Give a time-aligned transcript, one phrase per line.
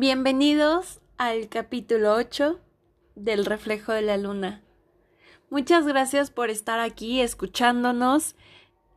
[0.00, 2.58] Bienvenidos al capítulo 8
[3.16, 4.62] del reflejo de la luna.
[5.50, 8.34] Muchas gracias por estar aquí escuchándonos.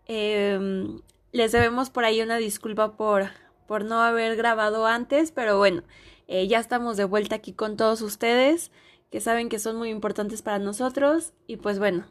[0.05, 1.01] Em,
[1.33, 3.31] les debemos por ahí una disculpa por,
[3.67, 5.83] por no haber grabado antes, pero bueno,
[6.29, 8.71] eh, ya estamos de vuelta aquí con todos ustedes,
[9.11, 11.33] que saben que son muy importantes para nosotros.
[11.47, 12.05] Y pues bueno,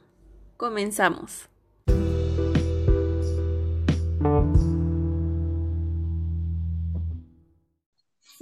[0.59, 1.49] comenzamos.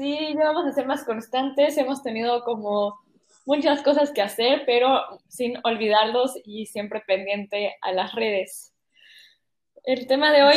[0.00, 1.76] Sí, ya vamos a ser más constantes.
[1.76, 2.98] Hemos tenido como
[3.44, 8.72] muchas cosas que hacer, pero sin olvidarlos y siempre pendiente a las redes.
[9.84, 10.56] El tema de hoy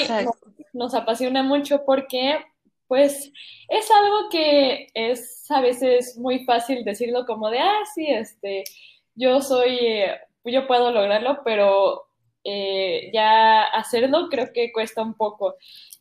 [0.71, 2.39] nos, apasiona mucho porque,
[2.87, 3.33] pues,
[3.67, 8.63] es algo que es a veces muy fácil decirlo como de, ah, sí, este,
[9.13, 12.05] yo soy, eh, yo puedo lograrlo, pero
[12.45, 15.55] eh, ya hacerlo creo que cuesta un poco.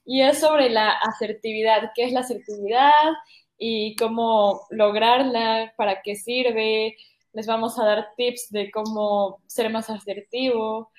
[0.04, 3.12] Y es sobre la asertividad, qué es la asertividad
[3.58, 6.96] y cómo lograrla, para qué sirve.
[7.32, 10.90] Les vamos a dar tips de cómo ser más asertivo.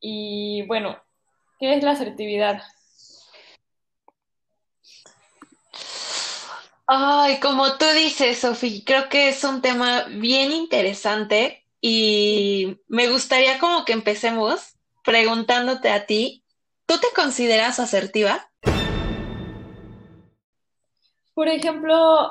[0.00, 0.96] Y bueno,
[1.58, 2.62] ¿qué es la asertividad?
[6.86, 13.58] Ay, como tú dices, Sofi, creo que es un tema bien interesante y me gustaría
[13.58, 16.44] como que empecemos preguntándote a ti,
[16.86, 18.51] ¿tú te consideras asertiva?
[21.42, 22.30] Por ejemplo,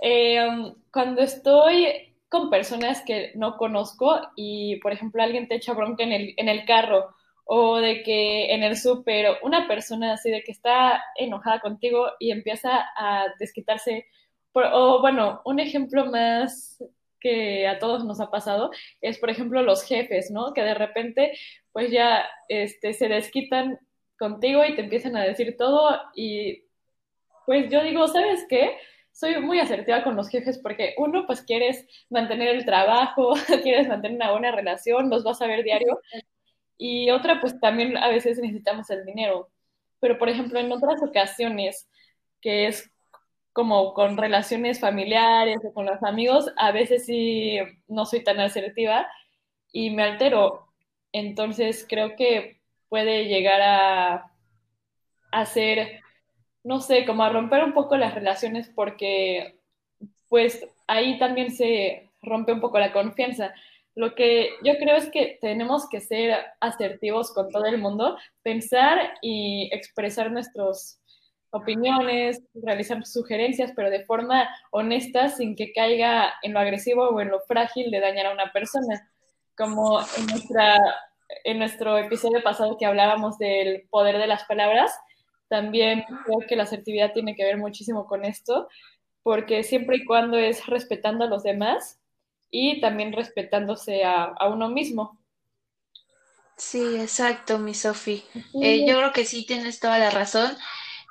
[0.00, 0.48] eh,
[0.92, 6.12] cuando estoy con personas que no conozco y, por ejemplo, alguien te echa bronca en
[6.12, 7.12] el, en el carro
[7.46, 12.30] o de que en el súper una persona así de que está enojada contigo y
[12.30, 14.06] empieza a desquitarse,
[14.54, 16.80] o bueno, un ejemplo más
[17.18, 20.54] que a todos nos ha pasado es, por ejemplo, los jefes, ¿no?
[20.54, 21.36] Que de repente,
[21.72, 23.80] pues ya este, se desquitan
[24.16, 26.69] contigo y te empiezan a decir todo y
[27.46, 28.76] pues yo digo, ¿sabes qué?
[29.12, 34.16] Soy muy asertiva con los jefes porque uno, pues quieres mantener el trabajo, quieres mantener
[34.16, 36.00] una buena relación, los vas a ver diario.
[36.78, 39.50] Y otra, pues también a veces necesitamos el dinero.
[40.00, 41.88] Pero, por ejemplo, en otras ocasiones,
[42.40, 42.90] que es
[43.52, 47.58] como con relaciones familiares o con los amigos, a veces sí
[47.88, 49.08] no soy tan asertiva
[49.72, 50.68] y me altero.
[51.12, 54.32] Entonces creo que puede llegar a,
[55.32, 56.00] a ser
[56.64, 59.58] no sé, como a romper un poco las relaciones porque
[60.28, 63.52] pues ahí también se rompe un poco la confianza.
[63.94, 69.14] Lo que yo creo es que tenemos que ser asertivos con todo el mundo, pensar
[69.20, 71.00] y expresar nuestras
[71.50, 77.28] opiniones, realizar sugerencias, pero de forma honesta, sin que caiga en lo agresivo o en
[77.28, 79.10] lo frágil de dañar a una persona.
[79.56, 80.00] Como
[81.44, 84.96] en, nuestro episodio pasado que hablábamos del poder de las palabras,
[85.50, 88.68] también creo que la asertividad tiene que ver muchísimo con esto,
[89.24, 91.98] porque siempre y cuando es respetando a los demás
[92.50, 95.20] y también respetándose a, uno mismo.
[96.56, 98.22] Sí, exacto, mi Sofi.
[98.62, 100.56] Eh, yo creo que sí tienes toda la razón.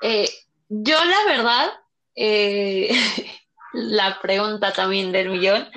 [0.01, 0.29] Eh,
[0.69, 1.69] yo la verdad,
[2.16, 2.89] eh,
[3.73, 5.67] la pregunta también del millón,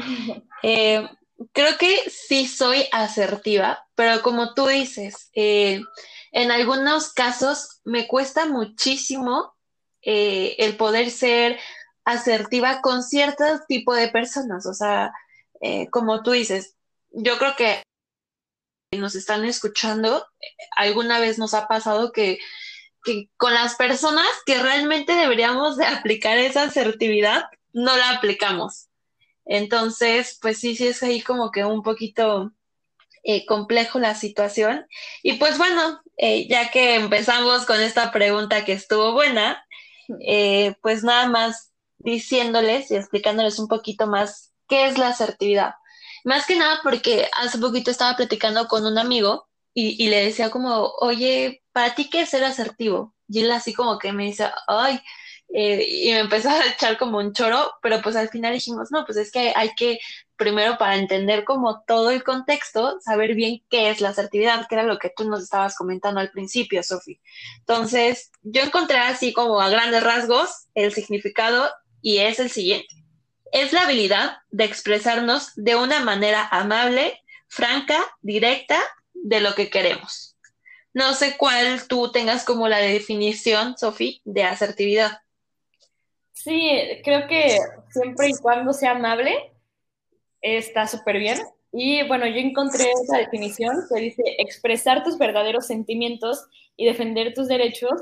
[0.63, 5.33] creo que sí soy asertiva, pero como tú dices,
[6.33, 9.55] en algunos casos me cuesta muchísimo
[10.01, 11.61] eh, el poder ser
[12.05, 14.67] asertiva con cierto tipo de personas.
[14.67, 15.13] O sea,
[15.61, 16.75] eh, como tú dices,
[17.11, 17.83] yo creo que
[18.99, 20.27] nos están escuchando,
[20.77, 22.39] alguna vez nos ha pasado que,
[23.05, 28.89] que con las personas que realmente deberíamos de aplicar esa asertividad, no la aplicamos.
[29.45, 32.53] Entonces, pues sí, sí es ahí como que un poquito
[33.23, 34.87] eh, complejo la situación.
[35.23, 39.65] Y pues bueno, eh, ya que empezamos con esta pregunta que estuvo buena,
[40.21, 45.75] eh, pues nada más diciéndoles y explicándoles un poquito más qué es la asertividad.
[46.25, 50.51] Más que nada porque hace poquito estaba platicando con un amigo y, y le decía
[50.51, 53.15] como, oye, ¿para ti qué es ser asertivo?
[53.29, 55.01] Y él así como que me dice, ay,
[55.55, 59.19] y me empezó a echar como un choro, pero pues al final dijimos, no, pues
[59.19, 59.99] es que hay que
[60.37, 64.83] primero para entender como todo el contexto, saber bien qué es la asertividad, que era
[64.83, 67.21] lo que tú nos estabas comentando al principio, Sofi.
[67.59, 71.71] Entonces, yo encontré así como a grandes rasgos el significado
[72.01, 72.89] y es el siguiente.
[73.53, 78.81] Es la habilidad de expresarnos de una manera amable, franca, directa
[79.13, 80.37] de lo que queremos.
[80.95, 85.21] No sé cuál tú tengas como la definición, Sofi, de asertividad.
[86.43, 87.57] Sí, creo que
[87.91, 89.53] siempre y cuando sea amable,
[90.41, 91.39] está súper bien.
[91.73, 96.47] Y bueno, yo encontré esa definición que dice expresar tus verdaderos sentimientos
[96.77, 97.93] y defender tus derechos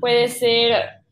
[0.00, 1.02] puede ser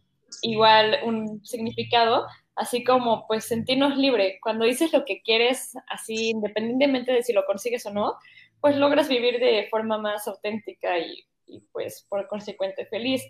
[0.43, 2.27] igual un significado,
[2.57, 4.39] así como pues sentirnos libre.
[4.43, 8.15] Cuando dices lo que quieres, así independientemente de si lo consigues o no,
[8.61, 13.23] pues logras vivir de forma más auténtica y, y pues por consecuente feliz.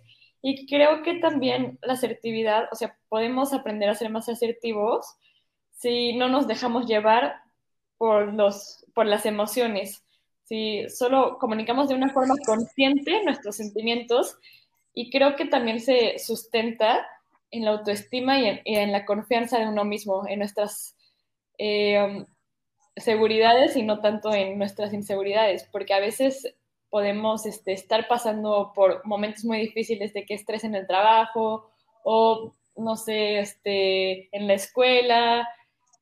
[0.46, 5.06] Y creo que también la asertividad, o sea, podemos aprender a ser más asertivos
[5.72, 7.36] si no nos dejamos llevar
[7.96, 10.04] por, los, por las emociones,
[10.42, 14.36] si solo comunicamos de una forma consciente nuestros sentimientos
[14.92, 17.06] y creo que también se sustenta
[17.50, 20.94] en la autoestima y en, la confianza de uno mismo, en nuestras
[21.56, 22.26] eh,
[22.96, 26.54] seguridades y no tanto en nuestras inseguridades, porque a veces
[26.94, 31.68] podemos este, estar pasando por momentos muy difíciles de que estrés en el trabajo
[32.04, 35.48] o, no sé, este, en la escuela,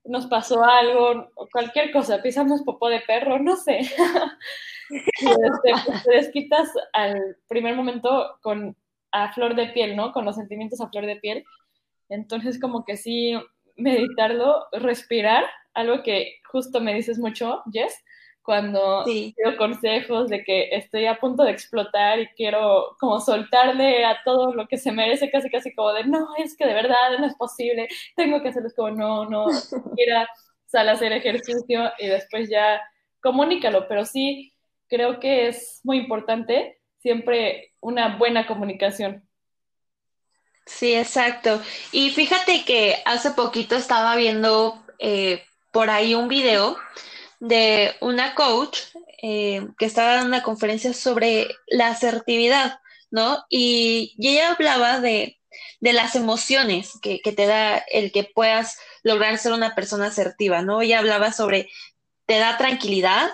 [0.04, 3.78] nos pasó algo, cualquier cosa, pisamos popó de perro, no sé.
[4.90, 8.76] este, pues, te desquitas al primer momento con
[9.12, 10.12] a flor de piel, ¿no?
[10.12, 11.42] Con los sentimientos a flor de piel.
[12.10, 13.32] Entonces, como que sí,
[13.76, 18.04] meditarlo, respirar, algo que justo me dices mucho, Jess,
[18.42, 19.34] cuando sí.
[19.56, 24.66] consejos de que estoy a punto de explotar y quiero como soltarle a todo lo
[24.66, 27.88] que se merece, casi casi como de, no, es que de verdad no es posible,
[28.16, 29.46] tengo que hacerlo, como, no, no,
[29.96, 30.28] quiera
[30.66, 32.80] sal a hacer ejercicio y después ya
[33.20, 34.52] comunícalo, pero sí
[34.88, 39.26] creo que es muy importante siempre una buena comunicación.
[40.66, 41.60] Sí, exacto.
[41.90, 45.42] Y fíjate que hace poquito estaba viendo eh,
[45.72, 46.76] por ahí un video
[47.42, 48.78] de una coach
[49.20, 52.78] eh, que estaba dando una conferencia sobre la asertividad,
[53.10, 53.44] ¿no?
[53.50, 55.40] Y, ella hablaba de,
[55.80, 60.82] las emociones que, te da el que puedas lograr ser una persona asertiva, ¿no?
[60.82, 61.68] Ella hablaba sobre,
[62.26, 63.28] te da tranquilidad,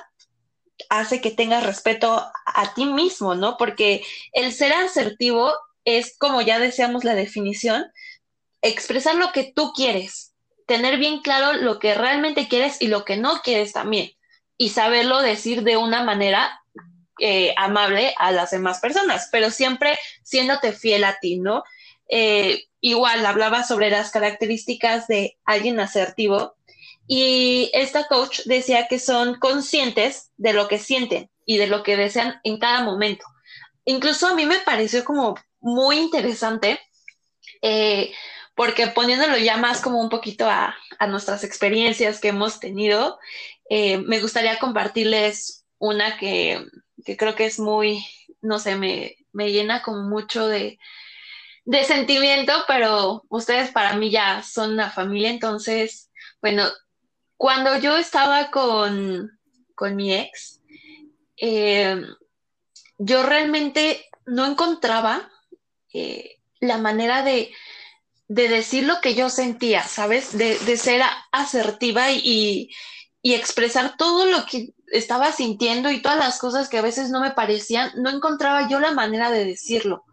[0.89, 3.59] hace que tengas respeto a ti mismo, ¿no?
[3.59, 4.03] Porque
[4.33, 5.53] el ser asertivo
[5.85, 7.85] es, como ya deseamos la definición,
[8.63, 10.28] expresar lo que tú quieres,
[10.69, 14.13] tener bien claro lo que realmente quieres y lo que no quieres también.
[14.59, 16.61] Y saberlo decir de una manera
[17.19, 21.65] eh, amable a las demás personas, pero siempre siéndote fiel a ti, ¿no?
[22.11, 26.55] Eh, igual hablaba sobre las características de alguien asertivo
[27.07, 31.97] y esta coach decía que son conscientes de lo que sienten y de lo que
[31.97, 33.25] desean en cada momento.
[33.87, 36.79] Incluso a mí me pareció como muy interesante
[37.63, 38.13] eh,
[38.59, 40.75] porque poniéndolo ya más como un poquito a,
[41.07, 43.21] nuestras experiencias que hemos tenido,
[43.71, 46.67] eh, me gustaría compartirles una que,
[47.17, 48.05] creo que es muy,
[48.41, 50.77] no sé, me, llena con mucho de,
[51.87, 56.11] sentimiento, pero ustedes para mí ya son una familia, entonces,
[56.43, 56.65] bueno,
[57.37, 59.39] cuando yo estaba con,
[59.93, 60.61] mi ex,
[61.37, 62.03] eh,
[62.99, 65.31] yo realmente no encontraba
[65.95, 67.53] eh, la manera de,
[68.29, 70.37] de decir lo que yo sentía, ¿sabes?
[70.37, 71.03] De, ser
[71.33, 72.71] asertiva y,
[73.23, 77.33] expresar todo lo que estaba sintiendo y todas las cosas que a veces no me
[77.33, 80.05] parecían, no encontraba yo la manera de decirlo.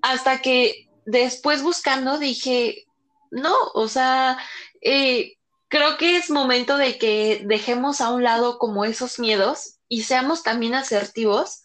[0.00, 2.84] Hasta que después buscando dije,
[3.30, 4.38] no, o sea,
[4.80, 5.36] eh,
[5.68, 10.42] creo que es momento de que dejemos a un lado como esos miedos y seamos
[10.42, 11.62] también asertivos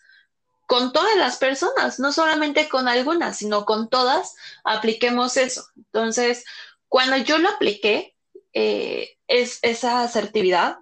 [0.68, 5.66] con todas las personas, no solamente con algunas, sino con todas, apliquemos eso.
[5.78, 6.44] Entonces,
[6.90, 8.16] cuando yo lo apliqué,
[8.54, 10.78] eh, es esa asertividad,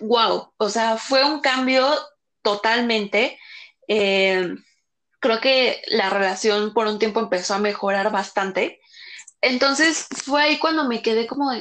[0.00, 1.88] wow, o sea, fue un cambio
[2.42, 3.38] totalmente.
[3.86, 4.52] Eh,
[5.20, 8.80] creo que la relación por un tiempo empezó a mejorar bastante.
[9.40, 11.52] Entonces fue ahí cuando me quedé como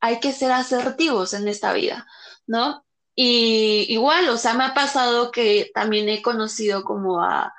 [0.00, 2.06] hay que ser asertivos en esta vida,
[2.46, 2.84] ¿no?
[3.14, 7.54] Y igual, o sea, me ha pasado que también he conocido como a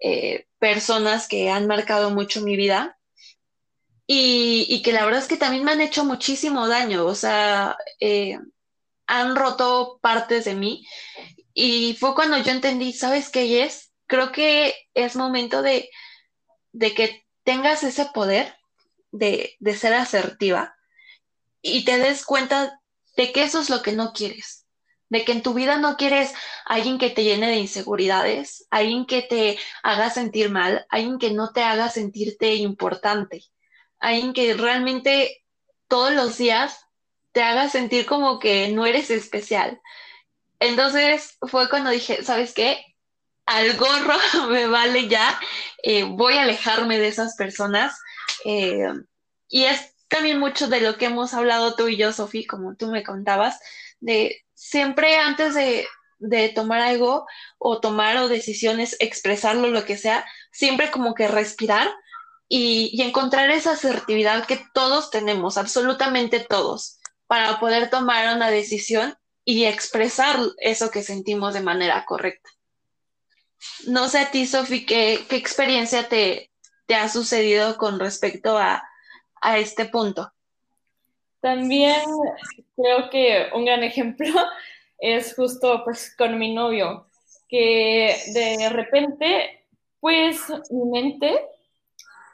[0.00, 2.98] eh, personas que han marcado mucho mi vida
[4.06, 8.38] y, que la verdad es que también me han hecho muchísimo daño, o sea, eh,
[9.06, 10.86] han roto partes de mí
[11.54, 13.92] y fue cuando yo entendí, ¿sabes qué es?
[14.06, 15.90] Creo que es momento de,
[16.72, 18.56] de que tengas ese poder
[19.10, 20.76] de, de ser asertiva
[21.62, 22.80] y te des cuenta
[23.16, 24.65] de que eso es lo que no quieres
[25.08, 26.32] de que en tu vida no quieres
[26.64, 31.52] alguien que te llene de inseguridades, alguien que te haga sentir mal, alguien que no
[31.52, 33.44] te haga sentirte importante,
[33.98, 35.44] alguien que realmente
[35.88, 36.86] todos los días
[37.32, 39.80] te haga sentir como que no eres especial.
[40.58, 42.82] Entonces fue cuando dije, ¿sabes qué?
[43.44, 44.16] Al gorro
[44.48, 45.38] me vale ya,
[45.82, 48.00] eh, voy a alejarme de esas personas.
[48.44, 48.88] Eh,
[49.48, 52.88] y es también mucho de lo que hemos hablado tú y yo, Sofía, como tú
[52.88, 53.60] me contabas,
[54.00, 55.86] de siempre antes de,
[56.54, 57.26] tomar algo
[57.58, 61.88] o tomar o decisiones, expresarlo, lo que sea, siempre como que respirar
[62.48, 69.64] y, encontrar esa asertividad que todos tenemos, absolutamente todos, para poder tomar una decisión y
[69.66, 72.50] expresar eso que sentimos de manera correcta.
[73.86, 76.50] No sé a ti, Sofi, ¿qué, ¿qué, experiencia te,
[76.86, 78.82] te, ha sucedido con respecto a,
[79.40, 80.32] a este punto?
[81.46, 82.02] También
[82.74, 84.26] creo que un gran ejemplo
[84.98, 87.06] es justo pues con mi novio,
[87.48, 89.64] que de repente,
[90.00, 91.38] pues mi mente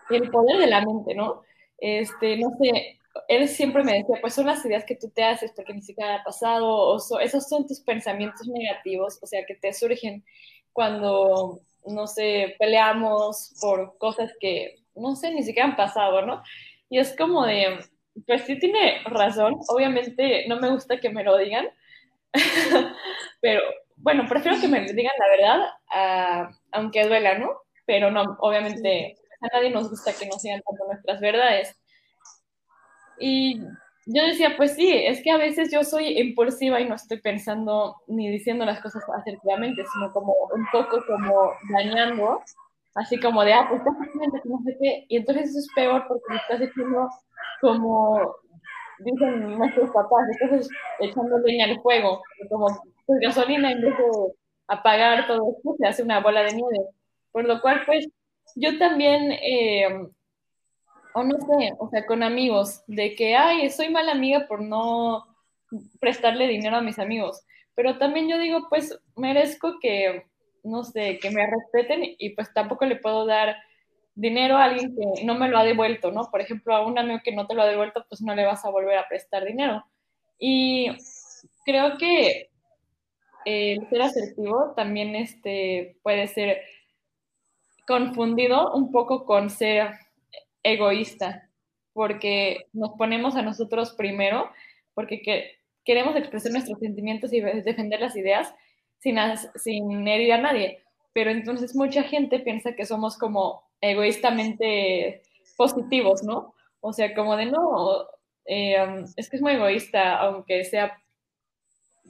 [0.09, 1.42] el poder de la mente, ¿no?
[1.76, 5.52] Este, no sé, él siempre me decía, pues son las ideas que tú te haces
[5.54, 9.75] porque ni siquiera ha pasado, o esos son tus pensamientos negativos, o sea, que te
[9.75, 10.25] surgen
[10.73, 16.42] cuando, no sé, peleamos por cosas que, no sé, ni siquiera han pasado, ¿no?
[16.88, 17.78] Y es como de,
[18.26, 21.69] pues sí tiene razón, obviamente no me gusta que me lo digan,
[23.40, 23.62] pero
[23.97, 27.50] bueno, prefiero que me digan la verdad, aunque duela, ¿no?
[27.87, 31.76] Pero no, obviamente a nadie nos gusta que nos sigan tanto nuestras verdades.
[33.19, 33.61] Y
[34.07, 37.97] yo decía, pues sí, es que a veces yo soy impulsiva y no estoy pensando
[38.09, 42.42] ni diciendo las cosas asertivamente, sino como un poco como dañando,
[42.94, 43.90] así como de, ah, pues está
[44.44, 47.08] no sé qué, y entonces eso es peor porque estás diciendo
[47.61, 48.37] como
[49.04, 50.68] dicen nuestros papás, estás
[51.00, 52.66] echando leña al fuego, como
[53.06, 54.32] pues, gasolina en vez de
[54.68, 56.87] apagar todo esto, se hace una bola de nieve.
[57.30, 58.06] Por lo cual, pues,
[58.56, 60.08] yo también, eh,
[61.14, 65.26] o no sé, o sea, con amigos, de que, ay, soy mala amiga por no
[66.00, 67.44] prestarle dinero a mis amigos.
[67.75, 70.26] Pero también yo digo, pues merezco que,
[70.62, 73.57] no sé, que me respeten y pues tampoco le puedo dar
[74.14, 76.31] dinero a alguien que no me lo ha devuelto, ¿no?
[76.31, 78.64] Por ejemplo, a un amigo que no te lo ha devuelto, pues no le vas
[78.64, 79.85] a volver a prestar dinero.
[80.38, 80.88] Y
[81.64, 82.50] creo que
[83.45, 86.62] el ser asertivo también este, puede ser
[87.87, 89.92] confundido un poco con ser
[90.62, 91.49] egoísta,
[91.92, 94.50] porque nos ponemos a nosotros primero,
[94.95, 95.23] porque
[95.85, 98.54] queremos expresar nuestros sentimientos y defender las ideas
[99.02, 99.18] sin,
[99.56, 100.82] sin herir a nadie.
[101.12, 105.23] Pero entonces mucha gente piensa que somos como egoístamente
[105.56, 106.54] positivos, ¿no?
[106.80, 108.06] O sea, como de no,
[108.47, 110.99] eh, es que es muy egoísta, aunque sea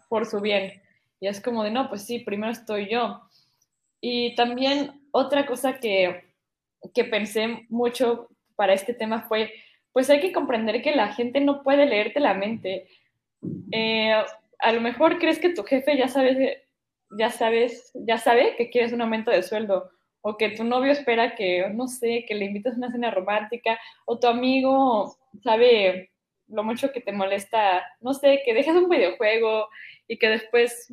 [0.09, 0.83] por su bien.
[1.21, 3.23] Y es como de no, pues sí, primero estoy yo.
[4.01, 6.25] Y también otra cosa que,
[6.95, 9.53] que pensé mucho para este tema fue,
[9.93, 12.89] pues hay que comprender que la gente no puede leerte la mente.
[13.71, 14.13] Eh,
[14.59, 16.62] a lo mejor crees que tu jefe ya sabe,
[17.19, 19.91] ya sabes, ya sabe que quieres un aumento de sueldo
[20.23, 23.79] o que tu novio espera que, no sé, que le invites a una cena romántica
[24.07, 26.11] o tu amigo sabe
[26.49, 29.69] lo mucho que te molesta, no sé, que dejes un videojuego
[30.07, 30.93] y que después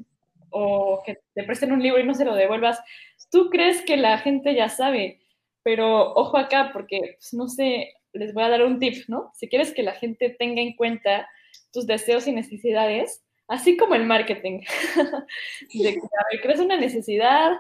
[0.52, 2.82] o que te presten un libro y no se lo devuelvas,
[3.30, 5.20] tú crees que la gente ya sabe,
[5.64, 9.32] pero ojo acá porque, pues, no sé, les voy a dar un tip, ¿no?
[9.36, 11.30] Si quieres que la gente tenga en cuenta
[11.72, 14.62] tus deseos y necesidades, así como el marketing,
[15.74, 15.94] de
[16.32, 17.58] que crees una necesidad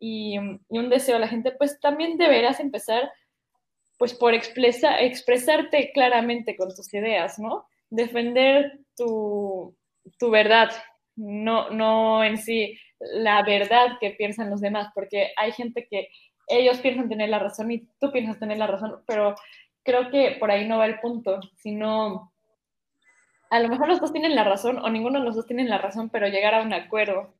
[0.00, 3.12] y, un deseo a la gente, pues también deberás empezar
[3.98, 7.66] pues por expresa, expresarte claramente con tus ideas, ¿no?
[7.90, 9.76] Defender tu,
[10.18, 10.70] tu verdad,
[11.16, 16.08] no, no en sí la verdad que piensan los demás, porque hay gente que
[16.48, 19.34] ellos piensan tener la razón y tú piensas tener la razón, pero
[19.82, 22.32] creo que por ahí no va el punto, sino
[23.50, 25.78] a lo mejor los dos tienen la razón o ninguno de los dos tienen la
[25.78, 27.34] razón, pero llegar a un acuerdo.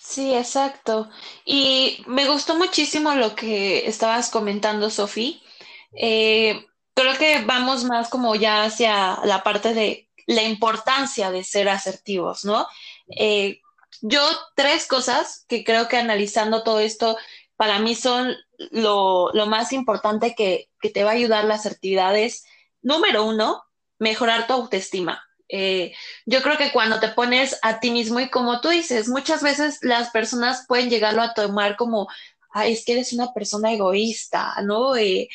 [0.00, 1.10] Sí, exacto.
[1.44, 5.42] Y me gustó muchísimo lo que estabas comentando, Sofi.
[5.92, 11.68] Eh, creo que vamos más como ya hacia la parte de la importancia de ser
[11.68, 12.66] asertivos, ¿no?
[13.08, 13.60] Eh,
[14.00, 14.20] yo
[14.54, 17.16] tres cosas que creo que analizando todo esto
[17.56, 18.34] para mí son
[18.70, 22.44] lo, más importante que, te va a ayudar la asertividad es,
[22.82, 23.62] número uno,
[23.98, 25.22] mejorar tu autoestima.
[25.48, 29.42] Eh, yo creo que cuando te pones a ti mismo y como tú dices, muchas
[29.42, 32.08] veces las personas pueden llegarlo a tomar como,
[32.50, 34.96] ay, es que eres una persona egoísta, ¿no?
[34.96, 35.28] Eh,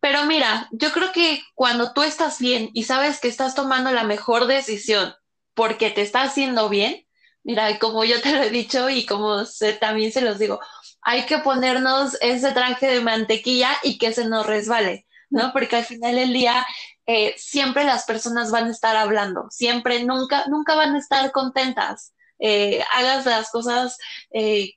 [0.00, 4.04] pero mira, yo creo que cuando tú estás bien y sabes que estás tomando la
[4.04, 5.14] mejor decisión
[5.54, 7.06] porque te está haciendo bien,
[7.42, 9.42] mira, como yo te lo he dicho y como
[9.80, 10.60] también se los digo,
[11.02, 15.52] hay que ponernos ese traje de mantequilla y que se nos resbale, ¿no?
[15.52, 16.66] Porque al final del día
[17.06, 22.12] eh, siempre las personas van a estar hablando, siempre, nunca, nunca van a estar contentas.
[22.38, 23.96] Eh, hagas las cosas
[24.30, 24.74] eh,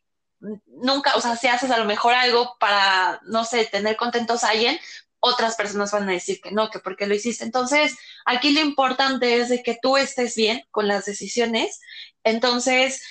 [0.68, 4.50] nunca, o sea, si haces a lo mejor algo para, no sé, tener contentos a
[4.50, 4.80] alguien,
[5.20, 7.44] otras personas van a decir que no, que porque lo hiciste.
[7.44, 11.80] Entonces, aquí lo importante es de que tú estés bien con las decisiones.
[12.24, 13.02] Entonces,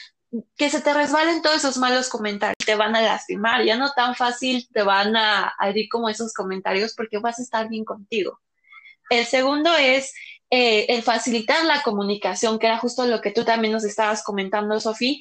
[0.56, 4.14] que se te resbalen todos esos malos comentarios, te van a lastimar, ya no tan
[4.14, 8.40] fácil te van a, abrir como esos comentarios porque vas a estar bien contigo.
[9.10, 10.12] El segundo es
[10.50, 14.80] eh, el facilitar la comunicación, que era justo lo que tú también nos estabas comentando,
[14.80, 15.18] Sofía.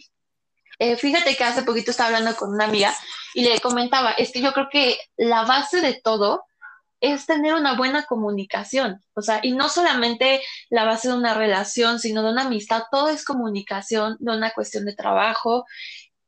[0.79, 2.95] Eh, fíjate que hace poquito estaba hablando con una amiga
[3.33, 6.43] y le comentaba, es que yo creo que la base de todo
[7.01, 11.99] es tener una buena comunicación, o sea, y no solamente la base de una relación,
[11.99, 15.65] sino de una amistad, todo es comunicación, de una cuestión de trabajo.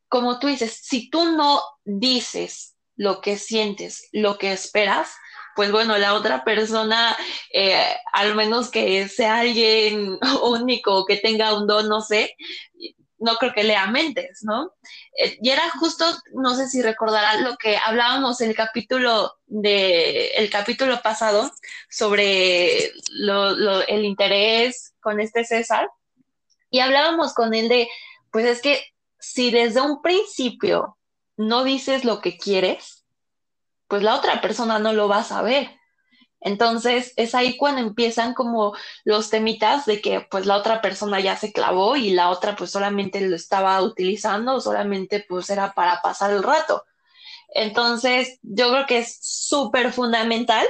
[0.08, 5.12] Como tú dices, si tú no dices lo que sientes, lo que esperas,
[5.60, 7.18] pues bueno, la otra persona,
[7.52, 12.38] eh, al menos que sea alguien único, que tenga un don, no sé,
[13.18, 14.72] no creo que lea mentes, ¿no?
[15.22, 20.28] Eh, y era justo, no sé si recordarán lo que hablábamos en el capítulo de
[20.38, 21.52] el capítulo pasado
[21.90, 25.90] sobre el interés con este César
[26.70, 27.90] y hablábamos con él de,
[28.32, 28.82] pues es que
[29.20, 30.98] si desde un principio
[31.36, 32.99] no dices lo que quieres,
[33.90, 35.72] pues la otra persona no lo va a saber.
[36.42, 41.36] Entonces es ahí cuando empiezan como los temitas de que pues la otra persona ya
[41.36, 46.32] se clavó y la otra pues solamente lo estaba utilizando, solamente pues era para pasar
[46.32, 46.86] el rato.
[47.50, 50.66] Entonces yo creo que es súper fundamental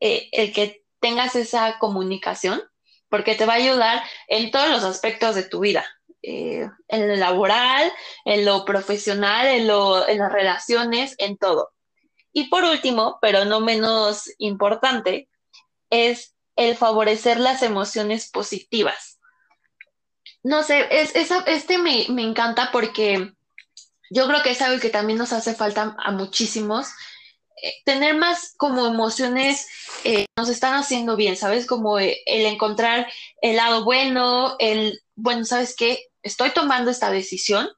[0.00, 2.60] eh, el que tengas esa comunicación
[3.08, 5.84] porque te va a ayudar en todos los aspectos de tu vida.
[6.22, 7.92] Eh, en lo laboral,
[8.24, 11.72] en lo profesional, en, lo, en las relaciones, en todo.
[12.32, 15.28] Y por último, pero no menos importante,
[15.90, 19.18] es el favorecer las emociones positivas.
[20.42, 21.12] No sé, es,
[21.46, 23.32] este me, encanta porque
[24.10, 26.88] yo creo que es algo que también nos hace falta a muchísimos.
[27.62, 29.68] Eh, tener más como emociones
[30.04, 31.66] eh, nos están haciendo bien, ¿sabes?
[31.66, 33.06] Como el encontrar
[33.40, 36.06] el lado bueno, el, bueno, ¿sabes qué?
[36.22, 37.68] Estoy tomando esta decisión,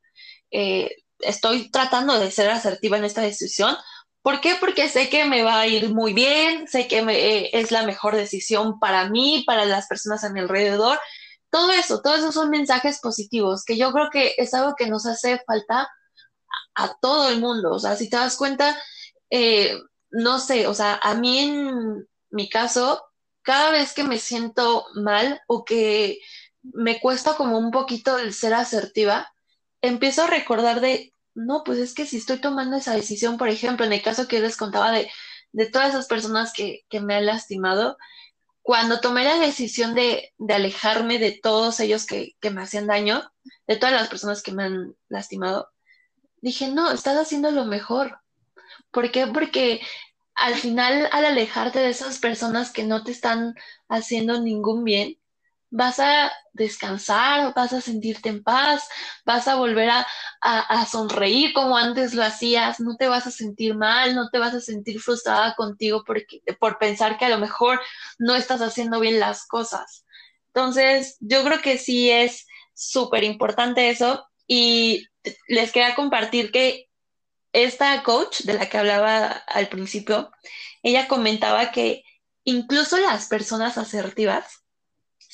[0.51, 3.77] eh, estoy tratando de ser asertiva en esta decisión,
[4.25, 4.55] ¿Por qué?
[4.59, 8.17] Porque sé que me va a ir muy bien, sé que eh, es la mejor
[8.17, 10.99] decisión para mí, para las personas a mi alrededor.
[11.51, 15.05] Todo eso, todos esos son mensajes positivos, que yo creo que es algo que nos
[15.05, 15.91] hace falta
[16.75, 17.73] a, todo el mundo.
[17.73, 18.81] O sea, si te das cuenta,
[19.29, 19.77] eh,
[20.11, 23.05] no sé, o sea, a mí en mi caso,
[23.43, 26.19] cada vez que me siento mal o que
[26.63, 29.31] me cuesta como un poquito el ser asertiva,
[29.83, 33.85] empiezo a recordar de no, pues es que si estoy tomando esa decisión, por ejemplo,
[33.85, 35.11] en el caso que les contaba de,
[35.73, 37.99] todas esas personas que, me han lastimado,
[38.63, 43.31] cuando tomé la decisión de, alejarme de todos ellos que, me hacían daño,
[43.67, 45.71] de todas las personas que me han lastimado,
[46.41, 48.21] dije, no, estás haciendo lo mejor.
[48.91, 49.27] ¿Por qué?
[49.27, 49.81] Porque
[50.35, 53.55] al final, al alejarte de esas personas que no te están
[53.89, 55.19] haciendo ningún bien,
[55.75, 58.89] vas a descansar, vas a sentirte en paz,
[59.27, 64.15] vas a volver a, sonreír como antes lo hacías, no te vas a sentir mal,
[64.15, 67.81] no te vas a sentir frustrada contigo porque, por pensar que a lo mejor
[68.19, 70.05] no estás haciendo bien las cosas.
[70.55, 75.09] Entonces, yo creo que sí es súper importante eso y
[75.49, 76.89] les quería compartir que
[77.53, 80.31] esta coach de la que hablaba al principio,
[80.85, 82.05] ella comentaba que
[82.45, 84.64] incluso las personas asertivas,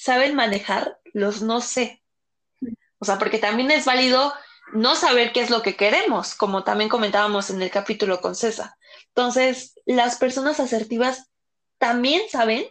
[0.00, 2.02] saben manejar los no sé.
[2.98, 4.32] O sea, porque también es válido
[4.72, 8.70] no saber qué es lo que queremos, como también comentábamos en el capítulo con César.
[9.08, 11.30] Entonces, las personas asertivas
[11.76, 12.64] también saben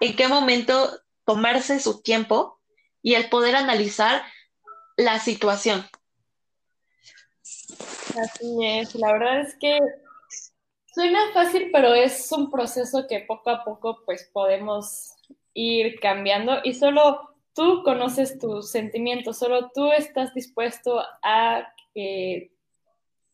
[0.00, 0.90] en qué momento
[1.26, 2.58] tomarse su tiempo
[3.02, 4.22] y el poder analizar
[4.96, 5.86] la situación.
[8.18, 9.78] Así es, la verdad es que
[10.94, 15.12] suena fácil, pero es un proceso que poco a poco pues podemos
[15.54, 21.68] ir cambiando y solo tú conoces tus sentimientos, solo tú estás dispuesto a,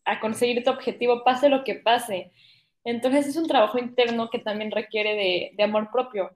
[0.05, 2.31] a conseguir tu objetivo, pase lo que pase.
[2.83, 6.31] Entonces es un trabajo interno que también requiere de, de amor propio.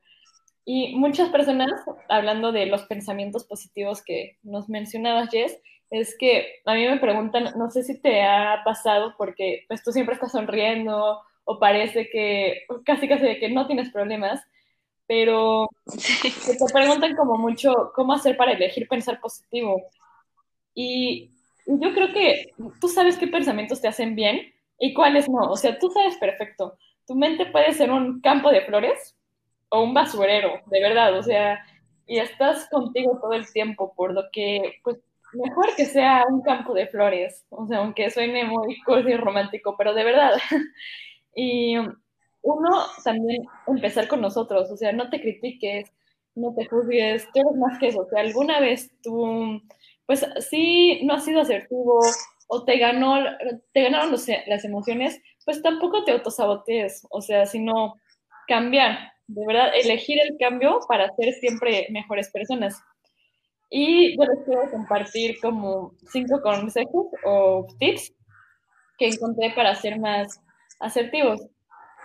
[0.66, 1.72] Y muchas personas,
[2.08, 7.54] hablando de los pensamientos positivos que nos mencionabas, Jess, es que a mí me preguntan,
[7.56, 12.64] no sé si te ha pasado porque pues tú siempre estás sonriendo o parece que
[12.86, 14.42] casi casi que no tienes problemas,
[15.08, 19.82] pero te preguntan como mucho cómo hacer para elegir pensar positivo.
[20.74, 21.32] Y
[21.66, 25.42] yo creo que tú sabes qué pensamientos te hacen bien y cuáles no.
[25.50, 26.78] O sea, tú sabes perfecto.
[27.06, 29.18] Tu mente puede ser un campo de flores
[29.70, 31.18] o un basurero, de verdad.
[31.18, 31.64] O sea,
[32.08, 34.98] y estás contigo todo el tiempo, por lo que, pues,
[35.34, 37.46] mejor que sea un campo de flores.
[37.50, 40.34] O sea, aunque suene muy cursi y romántico, pero de verdad.
[41.36, 41.76] y
[42.44, 42.70] uno,
[43.04, 45.92] también empezar con nosotros, o sea, no te critiques,
[46.36, 49.62] no te juzgues, tú eres más que eso, o sea, alguna vez tú
[50.06, 52.00] pues sí, no has sido asertivo
[52.48, 53.16] o te ganó,
[53.74, 57.96] te ganaron las emociones, pues tampoco te autosabotees, o sea, sino
[58.48, 62.82] cambiar, de verdad, elegir el cambio para ser siempre mejores personas.
[63.70, 68.14] Y yo les quiero compartir como cinco consejos o tips
[69.00, 70.40] que encontré para ser más
[70.80, 71.42] asertivos.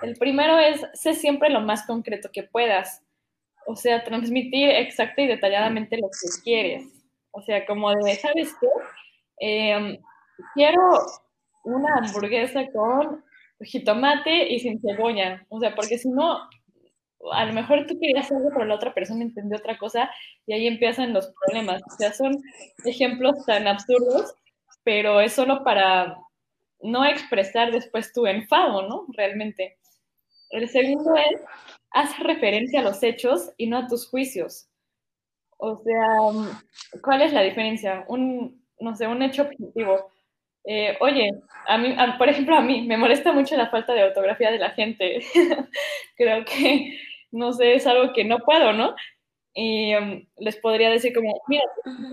[0.02, 3.02] El primero es, sé siempre lo más concreto que puedas.
[3.66, 6.84] O sea, transmitir exacta y detalladamente lo que quieres.
[7.32, 8.66] O sea, como de, ¿sabes qué?
[9.40, 9.98] Em,
[10.54, 10.80] quiero
[11.64, 13.24] una hamburguesa con
[13.60, 15.44] jitomate y sin cebolla.
[15.48, 16.48] O sea, porque si no,
[17.32, 20.10] a lo mejor tú querías algo, pero la otra persona entendió otra cosa
[20.46, 21.82] y ahí empiezan los problemas.
[21.86, 22.42] O sea, son
[22.84, 24.34] ejemplos tan absurdos,
[24.84, 26.16] pero es solo para
[26.80, 29.06] no expresar después tu enfado, ¿no?
[29.16, 29.76] Realmente.
[30.50, 31.40] El segundo es,
[31.90, 34.68] haz referencia a los hechos y no a tus juicios.
[35.58, 38.04] O sea, ¿cuál es la diferencia?
[38.08, 40.10] Un, no sé, un hecho objetivo.
[40.64, 41.30] Eh, oye,
[41.66, 44.70] a mí, por ejemplo, a mí me molesta mucho la falta de ortografía de la
[44.70, 45.20] gente.
[46.16, 46.98] Creo que,
[47.30, 48.94] no sé, es algo que no puedo, ¿no?
[49.54, 51.64] Y um, les podría decir como, mira,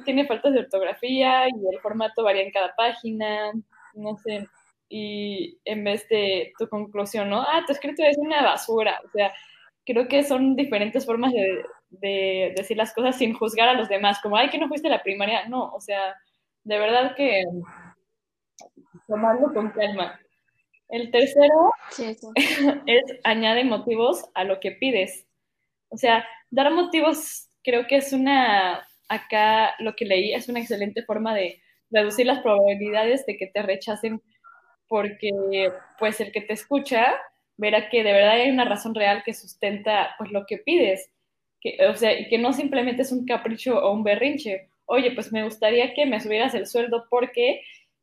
[0.03, 3.51] tiene faltas de ortografía y el formato varía en cada página,
[3.93, 4.47] no sé,
[4.89, 7.41] y en vez de tu conclusión, ¿no?
[7.41, 9.01] Ah, tu escrito es una basura.
[9.05, 9.33] O sea,
[9.85, 14.19] creo que son diferentes formas de, de, decir las cosas sin juzgar a los demás,
[14.21, 15.47] como, ay, que no fuiste a la primaria.
[15.47, 16.15] No, o sea,
[16.63, 17.43] de verdad que
[19.07, 20.19] tomarlo con calma.
[20.89, 21.71] El tercero
[22.85, 25.25] es añade motivos a lo que pides.
[25.89, 31.03] O sea, dar motivos creo que es una, acá lo que leí, es una excelente
[31.03, 34.21] forma de reducir las probabilidades de que te rechacen
[34.87, 37.15] porque pues el que te escucha
[37.57, 41.11] verá que de verdad hay una razón real que sustenta pues lo que pides,
[41.61, 44.69] que, o sea, que no simplemente es un capricho o un berrinche.
[44.85, 47.61] Oye, pues me gustaría que me subieras el sueldo porque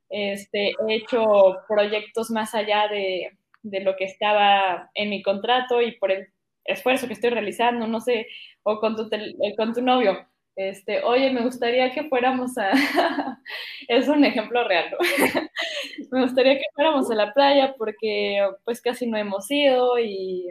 [0.08, 3.30] este, he hecho proyectos más allá de,
[3.62, 6.28] de lo que estaba en mi contrato y por el
[6.64, 8.26] esfuerzo que estoy realizando, no sé,
[8.62, 9.08] o con tu,
[9.56, 12.70] con tu novio este, oye, me gustaría que fuéramos a,
[13.88, 14.98] es un ejemplo real, ¿no?
[16.10, 20.48] me gustaría que fuéramos a la playa porque pues casi no hemos ido y,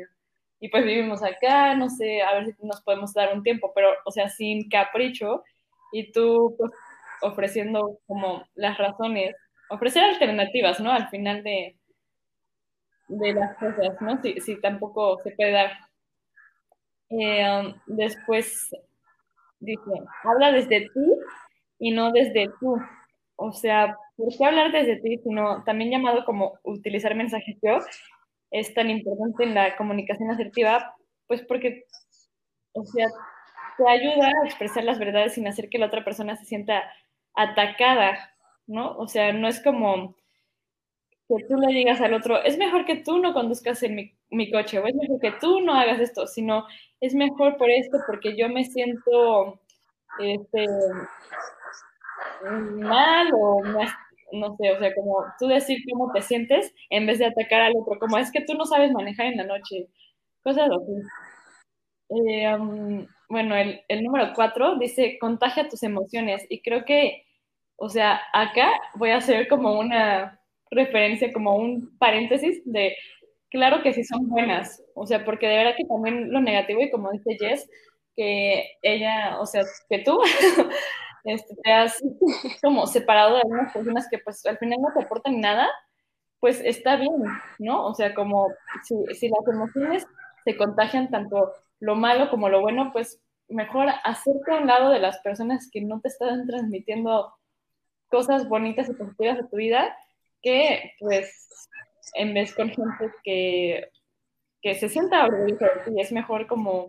[0.60, 3.90] y, pues vivimos acá, no sé, a ver si nos podemos dar un tiempo, pero,
[4.06, 5.44] o sea, sin capricho
[5.92, 6.72] y tú pues,
[7.22, 9.36] ofreciendo como las razones,
[9.70, 10.92] ofrecer alternativas, ¿no?
[10.92, 11.78] Al final de,
[13.08, 14.22] de las cosas, ¿no?
[14.22, 15.72] Si, si tampoco se puede dar.
[17.10, 18.74] Eh, um, después,
[19.62, 19.92] dice,
[20.24, 21.14] habla desde ti
[21.80, 22.78] y no desde tú.
[23.38, 27.80] O sea, ¿por qué hablar desde ti, sino también llamado como utilizar mensajes yo?
[28.52, 30.96] Es tan importante en la comunicación asertiva,
[31.28, 31.86] pues porque,
[32.74, 33.08] o sea,
[33.78, 36.84] te ayuda a expresar las verdades sin hacer que la otra persona se sienta
[37.34, 38.32] atacada,
[38.68, 38.98] ¿no?
[38.98, 40.16] O sea, no es como
[41.28, 44.50] que tú le digas al otro, es mejor que tú no conduzcas en mi, mi
[44.52, 46.66] coche, o es mejor que tú no hagas esto, sino
[47.02, 49.60] es mejor por esto, porque yo me siento
[50.20, 50.66] este,
[52.80, 53.62] mal o
[54.34, 57.74] no sé, o sea, como tú decir cómo te sientes en vez de atacar al
[57.76, 59.88] otro, como es que tú no sabes manejar en la noche,
[60.44, 60.94] cosas así.
[62.10, 62.58] Eh,
[63.30, 67.26] bueno, el, el número cuatro dice, contagia tus emociones y creo que,
[67.78, 70.40] o sea, acá voy a hacer como una
[70.70, 72.96] referencia, como un paréntesis de
[73.52, 76.90] Claro que sí son buenas, o sea, porque de verdad que también lo negativo, y
[76.90, 77.70] como dice Jess,
[78.16, 80.22] que ella, o sea, que tú
[81.26, 82.02] este, te has
[82.62, 85.68] como separado de algunas personas que pues al final no te aportan nada,
[86.40, 87.12] pues está bien,
[87.60, 87.86] ¿no?
[87.86, 88.48] O sea, como
[88.84, 88.96] si,
[89.30, 90.08] las emociones
[90.46, 95.00] se contagian tanto lo malo como lo bueno, pues mejor hacerte a un lado de
[95.00, 97.34] las personas que no te están transmitiendo
[98.10, 99.96] cosas bonitas y positivas a tu vida,
[100.42, 101.70] que pues
[102.16, 103.90] en vez con gente que,
[104.62, 106.88] que se sienta orgullosa y es mejor como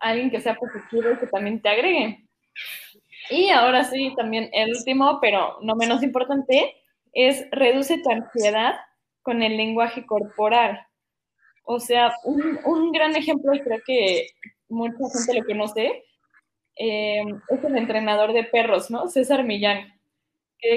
[0.00, 2.24] alguien que sea positivo y que también te agregue.
[3.30, 6.74] Y ahora sí, también el último, pero no menos importante,
[7.12, 8.74] es reduce tu ansiedad
[9.22, 10.80] con el lenguaje corporal.
[11.64, 14.28] O sea, un, un gran ejemplo, creo que
[14.68, 16.04] mucha gente lo conoce,
[16.76, 19.08] eh, es el entrenador de perros, ¿no?
[19.08, 19.97] César Millán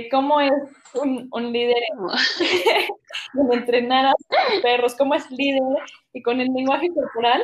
[0.09, 0.51] cómo es
[0.93, 1.81] un, un líder
[3.33, 4.13] en entrenar a
[4.61, 5.61] perros, cómo es líder
[6.13, 7.43] y con el lenguaje corporal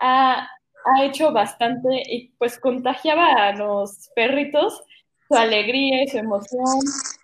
[0.00, 0.48] ha,
[0.84, 4.82] ha, hecho bastante y pues contagiaba a los perritos
[5.28, 6.64] su alegría y su emoción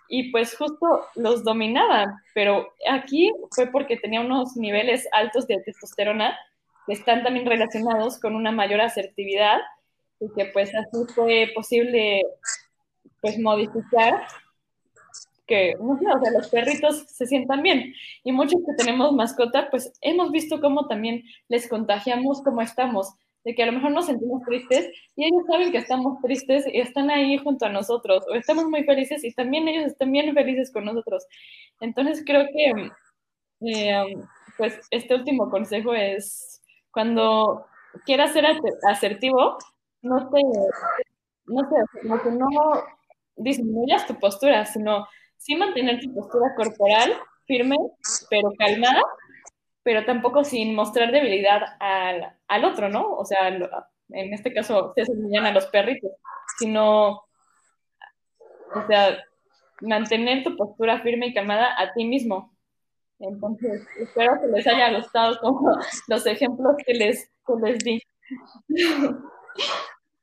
[0.09, 6.37] y pues justo los dominaba, pero aquí fue porque tenía unos niveles altos de testosterona
[6.85, 9.59] que están también relacionados con una mayor asertividad
[10.19, 12.23] y que pues así fue posible
[13.21, 14.27] pues modificar
[15.45, 17.93] que, no sé, o sea, los perritos se sientan bien.
[18.23, 23.53] Y muchos que tenemos mascota, pues hemos visto cómo también les contagiamos cómo estamos, de
[23.53, 27.09] que a lo mejor nos sentimos tristes y ellos saben que estamos tristes y están
[27.09, 30.85] ahí junto a nosotros, o estamos muy felices y también ellos están bien felices con
[30.85, 31.25] nosotros.
[31.81, 32.91] Entonces creo que,
[33.61, 34.15] eh,
[34.57, 37.65] pues, este último consejo es cuando
[38.05, 38.45] quieras ser
[38.87, 39.57] asertivo,
[40.01, 40.41] no te,
[41.45, 42.47] no que no
[43.35, 45.05] disminuyas tu postura, sino
[45.43, 47.13] sí mantener tu postura corporal
[47.45, 47.75] firme,
[48.29, 49.01] pero calmada,
[49.83, 53.11] pero tampoco sin mostrar debilidad al, al otro, ¿no?
[53.11, 56.11] O sea, en este caso se enseñan a los perritos,
[56.57, 59.17] sino, o sea,
[59.81, 62.53] mantener tu postura firme y calmada a ti mismo.
[63.19, 65.77] Entonces, espero que les haya gustado como
[66.07, 68.01] los ejemplos que les, que les di.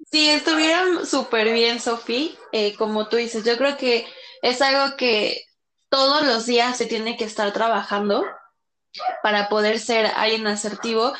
[0.08, 2.36] Sí, estuvieron súper bien, Sofi.
[2.52, 4.06] Eh, como tú dices, yo creo que
[4.42, 5.44] es algo que
[5.88, 8.24] todos los días se tiene que estar trabajando
[9.22, 11.12] para poder ser alguien asertivo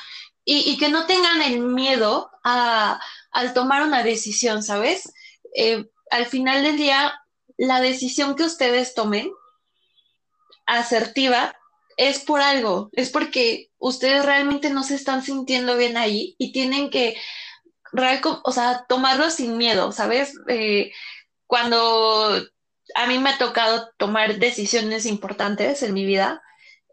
[0.44, 5.12] y, que no tengan el miedo a, al tomar una decisión, ¿sabes?
[5.54, 7.20] Eh, al final del día,
[7.56, 9.30] la decisión que ustedes tomen
[10.66, 11.54] asertiva
[11.96, 16.90] es por algo, es porque ustedes realmente no se están sintiendo bien ahí y tienen
[16.90, 17.16] que
[18.42, 20.34] o sea, tomarlo sin miedo, ¿sabes?
[20.48, 20.92] Eh,
[21.46, 22.42] cuando
[22.94, 26.42] a mí me ha tocado tomar decisiones importantes en mi vida,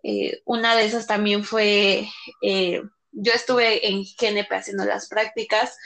[0.04, 2.08] eh, una de esas también fue,
[2.42, 2.82] eh,
[3.12, 5.78] yo estuve en GNP haciendo las prácticas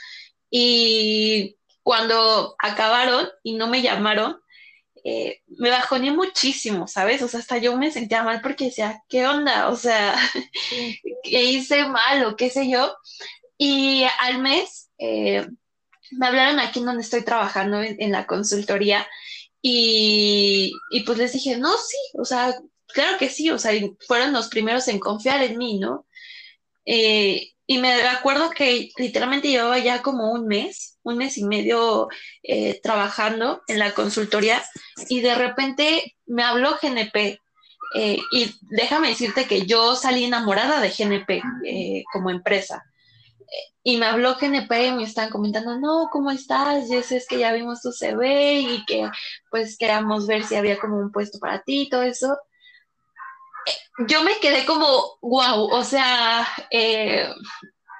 [0.50, 4.38] y cuando acabaron y no me llamaron,
[5.04, 7.22] me bajoné muchísimo, ¿sabes?
[7.22, 9.68] O sea, hasta yo me sentía mal porque decía, ¿qué onda?
[9.68, 10.14] O sea,
[11.24, 12.94] ¿qué hice mal o qué sé yo?
[13.58, 15.48] Y al mes eh,
[16.12, 19.06] me hablaron aquí en donde estoy trabajando en, la consultoría
[19.60, 20.72] y,
[21.06, 22.54] pues les dije, no, sí, o sea,
[22.88, 23.72] claro que sí, o sea,
[24.06, 26.06] fueron los primeros en confiar en mí, ¿no?
[26.84, 32.08] Eh, y me acuerdo que literalmente llevaba ya como un mes, un mes y medio
[32.42, 34.62] eh, trabajando en la consultoría
[35.08, 37.38] y de repente me habló GNP.
[38.32, 41.42] y déjame decirte que yo salí enamorada de GNP
[42.12, 42.84] como empresa
[43.84, 46.88] y me habló GNP y me están comentando, no, ¿cómo estás?
[46.88, 49.10] Yo sé es que ya vimos tu CV y que
[49.50, 52.38] pues queríamos ver si había como un puesto para ti y todo eso.
[53.66, 57.28] Eh, yo me quedé como, wow, o sea, eh,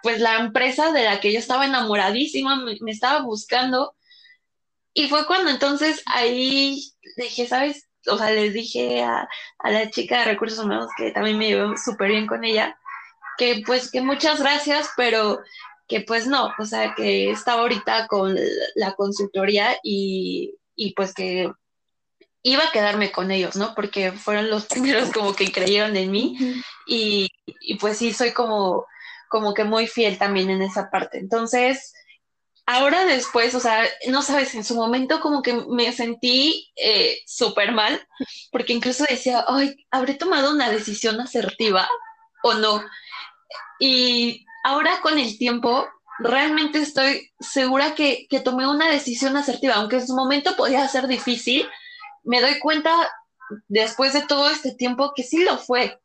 [0.02, 3.94] pues la empresa de la que yo estaba enamoradísima me, estaba buscando.
[4.94, 6.80] Y fue cuando entonces ahí
[7.16, 7.88] dije, ¿sabes?
[8.08, 11.76] O sea, les dije a, a la chica de recursos humanos que también me llevé
[11.76, 12.76] súper bien con ella,
[13.42, 15.40] que pues que muchas gracias, pero
[15.88, 18.38] que pues no, o sea, que estaba ahorita con
[18.76, 20.54] la consultoría y,
[20.94, 21.50] pues que
[22.44, 23.74] iba a quedarme con ellos, ¿no?
[23.74, 26.38] Porque fueron los primeros como que creyeron en mí
[26.86, 27.28] y,
[27.80, 28.86] pues sí, soy como,
[29.28, 31.18] como que muy fiel también en esa parte.
[31.18, 31.92] Entonces,
[32.64, 37.72] ahora después, o sea, no sabes, en su momento como que me sentí eh, súper
[37.72, 38.06] mal,
[38.52, 41.88] porque incluso decía, ay, ¿habré tomado una decisión asertiva
[42.44, 42.84] o no?
[43.78, 45.86] Y ahora con el tiempo,
[46.18, 51.68] realmente estoy segura que, tomé una decisión asertiva, aunque en su momento podía ser difícil,
[52.22, 53.10] me doy cuenta
[53.68, 56.00] después de todo este tiempo que sí lo fue,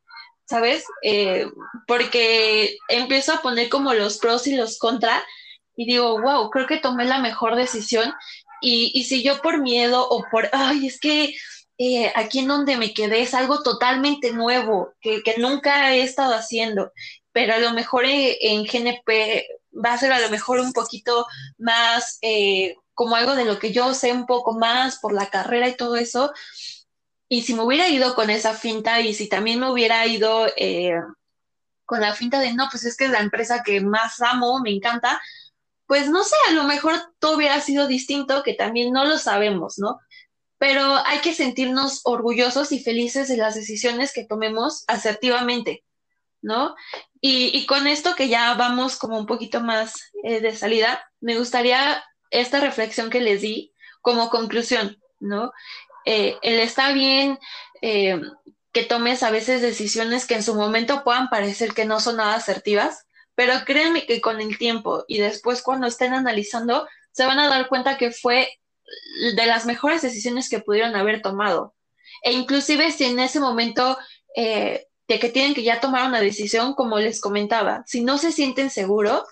[0.46, 0.84] ¿sabes?
[1.04, 1.48] Eh,
[1.88, 5.24] porque empiezo a poner como los pros y los contra
[5.76, 8.14] y digo, wow, creo que tomé la mejor decisión
[8.60, 11.36] y, si yo por miedo o por, ay, es que
[11.78, 16.34] eh, aquí en donde me quedé es algo totalmente nuevo que, que, nunca he estado
[16.34, 16.92] haciendo
[17.38, 19.46] pero a lo mejor en, GNP
[19.86, 21.28] va a ser a lo mejor un poquito
[21.60, 25.68] más eh, como algo de lo que yo sé un poco más por la carrera
[25.68, 26.34] y todo eso.
[27.30, 31.00] Y si me hubiera ido con esa finta y si también me hubiera ido eh,
[31.86, 34.72] con la finta de no, pues es que es la empresa que más amo, me
[34.72, 35.22] encanta,
[35.86, 39.78] pues no sé, a lo mejor todo hubiera sido distinto, que también no lo sabemos,
[39.78, 40.00] ¿no?
[40.58, 45.84] Pero hay que sentirnos orgullosos y felices de las decisiones que tomemos asertivamente,
[46.42, 46.76] ¿no?
[47.22, 52.04] Y, con esto que ya vamos como un poquito más eh, de salida, me gustaría
[52.30, 55.52] esta reflexión que les di como conclusión, ¿no?
[56.06, 57.40] Eh, el está bien
[57.82, 58.22] eh,
[58.72, 62.36] que tomes a veces decisiones que en su momento puedan parecer que no son nada
[62.36, 67.50] asertivas, pero créanme que con el tiempo y después cuando estén analizando, se van a
[67.50, 68.48] dar cuenta que fue
[69.36, 71.76] de las mejores decisiones que pudieron haber tomado.
[72.22, 73.98] E inclusive si en ese momento
[75.08, 78.70] de que tienen que ya tomar una decisión, como les comentaba, si no se sienten
[78.70, 79.24] seguros,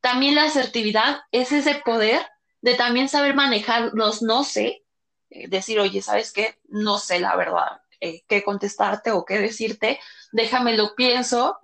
[0.00, 2.26] también la asertividad es ese poder
[2.60, 4.84] de también saber manejar los no sé
[5.30, 6.58] eh, decir, oye, ¿sabes qué?
[6.68, 10.00] No sé la verdad eh, qué contestarte o qué decirte,
[10.32, 11.58] déjame lo pienso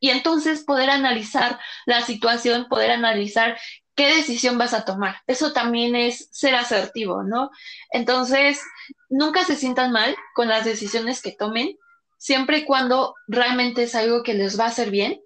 [0.00, 3.56] y entonces poder analizar la situación, poder analizar
[3.94, 5.16] qué decisión vas a tomar.
[5.26, 7.50] Eso también es ser asertivo, ¿no?
[7.90, 8.60] Entonces,
[9.08, 11.78] nunca se sientan mal con las decisiones que tomen,
[12.24, 15.20] siempre y cuando realmente es algo que les va a hacer bien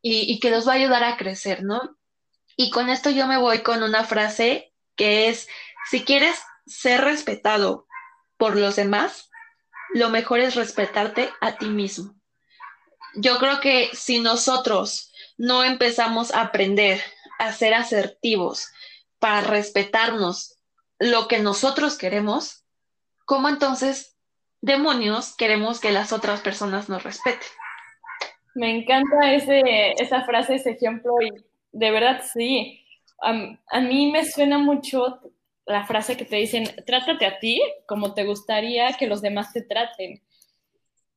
[0.00, 1.98] y, y que los va a ayudar a crecer, ¿no?
[2.56, 5.48] Y con esto yo me voy con una frase que es,
[5.90, 7.88] si quieres ser respetado
[8.36, 9.28] por los demás,
[9.92, 12.14] lo mejor es respetarte a ti mismo.
[13.16, 17.02] Yo creo que si nosotros no empezamos a aprender
[17.40, 18.68] a ser asertivos
[19.18, 20.54] para respetarnos
[21.00, 22.62] lo que nosotros queremos,
[23.24, 24.15] ¿cómo entonces,
[24.66, 27.48] demonios, queremos que las otras personas nos respeten?
[28.54, 31.30] Me encanta ese, esa frase, ese ejemplo, y
[31.72, 32.84] de verdad sí.
[33.20, 35.20] a mí me suena mucho
[35.66, 39.62] la frase que te dicen, trátate a ti como te gustaría que los demás te
[39.62, 40.20] traten.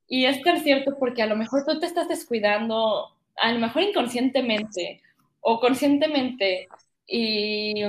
[0.07, 3.83] Y es tan cierto porque a lo mejor tú te estás descuidando, a lo mejor
[3.83, 5.01] inconscientemente
[5.41, 6.67] o conscientemente,
[7.07, 7.83] y,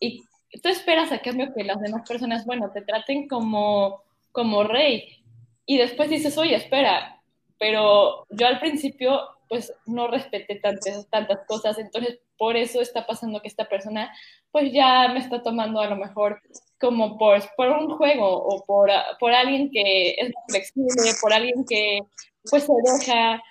[0.00, 0.22] y
[0.62, 5.24] tú esperas a cambio que las demás personas, bueno, te traten como, como rey.
[5.66, 7.20] Y después dices, oye, espera,
[7.58, 13.40] pero yo al principio pues no respeté tantas, tantas cosas, entonces por eso está pasando
[13.40, 14.12] que esta persona
[14.50, 16.40] pues ya me está tomando a lo mejor
[16.78, 22.00] como por, por un juego o por, por alguien que es flexible, por alguien que
[22.50, 23.42] pues se deja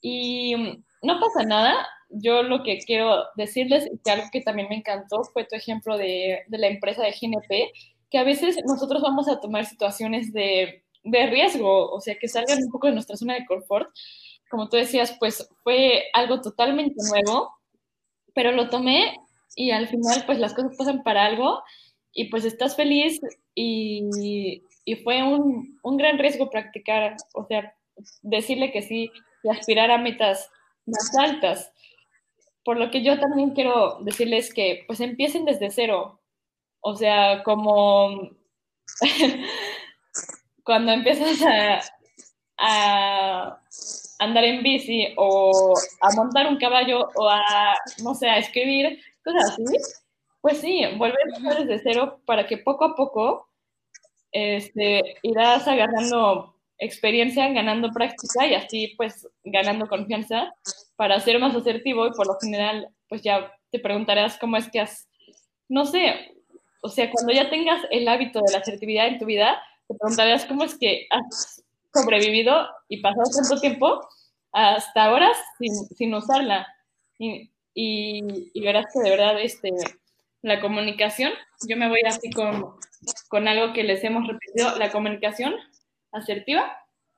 [0.00, 0.54] y
[1.02, 1.86] no pasa nada.
[2.08, 5.98] Yo lo que quiero decirles, y que algo que también me encantó fue tu ejemplo
[5.98, 7.72] de, de la empresa de GNP,
[8.14, 12.62] que a veces nosotros vamos a tomar situaciones de, de riesgo, o sea, que salgan
[12.62, 13.90] un poco de nuestra zona de confort.
[14.48, 17.50] Como tú decías, pues fue algo totalmente nuevo,
[18.32, 19.18] pero lo tomé
[19.56, 21.60] y al final pues las cosas pasan para algo
[22.12, 23.20] y pues estás feliz
[23.52, 27.74] y, y fue un, un, gran riesgo practicar, o sea,
[28.22, 29.10] decirle que sí
[29.42, 30.52] y aspirar a metas
[30.86, 31.72] más altas.
[32.64, 36.20] Por lo que yo también quiero decirles que pues empiecen desde cero,
[36.84, 38.30] o sea, como
[40.64, 41.80] cuando empiezas a,
[42.58, 43.60] a
[44.18, 49.52] andar en bici o a montar un caballo o a, no sé, a escribir, cosas
[49.52, 49.64] así,
[50.42, 51.16] pues sí, volver
[51.46, 53.48] a desde cero para que poco a poco
[54.30, 60.52] este, irás agarrando experiencia, ganando práctica y así pues ganando confianza
[60.96, 64.80] para ser más asertivo y por lo general pues ya te preguntarás cómo es que
[64.80, 65.08] has,
[65.68, 66.33] no sé,
[66.84, 70.44] o sea, cuando ya tengas el hábito de la asertividad en tu vida, te preguntarás
[70.44, 74.06] cómo es que has sobrevivido y pasado tanto tiempo
[74.52, 76.68] hasta ahora sin, sin usarla.
[77.18, 79.70] Y, y, verás que de verdad este,
[80.42, 81.32] la comunicación,
[81.66, 82.74] yo me voy así con,
[83.28, 85.54] con algo que les hemos repetido, la comunicación
[86.12, 86.70] asertiva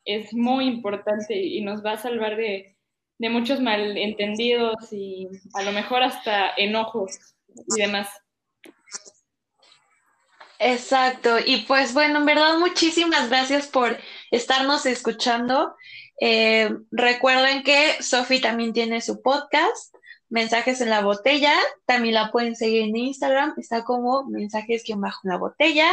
[0.05, 2.77] es muy importante y nos va a salvar de,
[3.19, 7.19] de muchos malentendidos y a lo mejor hasta enojos
[7.77, 8.09] y demás.
[10.59, 13.99] Exacto, y pues bueno, en verdad muchísimas gracias por
[14.31, 15.75] estarnos escuchando.
[16.21, 19.95] Eh, recuerden que Sofi también tiene su podcast,
[20.29, 21.55] Mensajes en la Botella.
[21.85, 25.89] También la pueden seguir en Instagram, está como mensajes que bajo la botella.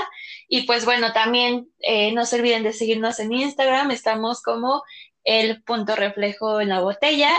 [0.47, 4.83] Y pues bueno, también eh, no se olviden de seguirnos en Instagram, estamos como
[5.23, 7.31] el punto reflejo en la botella.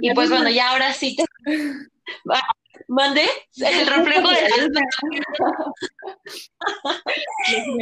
[0.00, 1.24] Y pues bueno, ya ahora sí te.
[2.88, 3.22] ¿Mande?
[3.56, 4.34] El reflejo de
[4.70, 4.82] la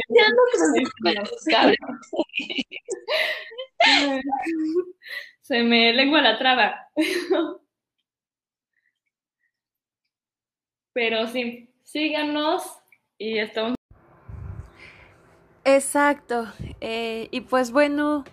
[0.09, 0.43] ya no
[5.41, 6.87] Se me lengua la traba.
[10.93, 12.63] Pero sí, síganos
[13.17, 13.75] y estamos.
[15.63, 16.51] Exacto.
[16.81, 18.23] Eh, y pues bueno,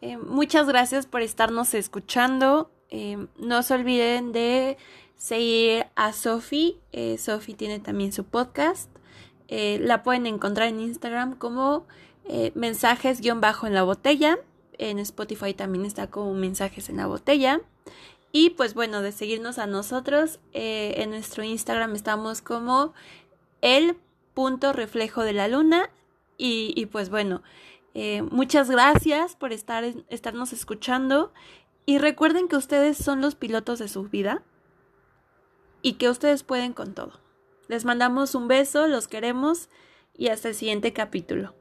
[0.00, 2.70] eh, muchas gracias por estarnos escuchando.
[2.90, 4.76] Eh, no se olviden de
[5.22, 6.80] seguir a Sofi.
[6.90, 8.90] Eh, Sofi tiene también su podcast.
[9.46, 11.86] Eh, la pueden encontrar en Instagram como
[12.24, 14.38] eh, mensajes-bajo en la botella.
[14.78, 17.60] En Spotify también está como mensajes en la botella.
[18.32, 22.94] Y pues bueno, de seguirnos a nosotros, en nuestro Instagram estamos como
[23.60, 23.96] el
[24.34, 25.90] punto reflejo de la luna.
[26.36, 27.42] Y, y pues bueno,
[28.30, 31.32] muchas gracias por estar, estarnos escuchando.
[31.84, 34.42] Y recuerden que ustedes son los pilotos de su vida
[35.82, 37.20] y que ustedes pueden con todo.
[37.68, 39.68] Les mandamos un beso, los queremos
[40.14, 41.54] y hasta el siguiente capítulo.